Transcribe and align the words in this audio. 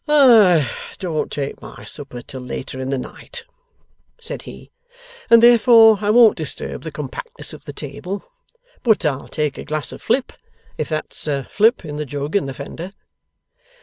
'I 0.07 0.67
don't 0.97 1.31
take 1.31 1.61
my 1.61 1.83
supper 1.83 2.23
till 2.23 2.41
later 2.41 2.79
in 2.79 2.89
the 2.89 2.97
night,' 2.97 3.43
said 4.19 4.41
he, 4.41 4.71
'and 5.29 5.43
therefore 5.43 5.99
I 6.01 6.09
won't 6.09 6.37
disturb 6.37 6.81
the 6.81 6.91
compactness 6.91 7.53
of 7.53 7.65
the 7.65 7.71
table. 7.73 8.25
But 8.81 9.05
I'll 9.05 9.27
take 9.27 9.59
a 9.59 9.63
glass 9.63 9.91
of 9.91 10.01
flip, 10.01 10.33
if 10.75 10.89
that's 10.89 11.29
flip 11.51 11.85
in 11.85 11.97
the 11.97 12.05
jug 12.07 12.35
in 12.35 12.47
the 12.47 12.53
fender. 12.55 12.93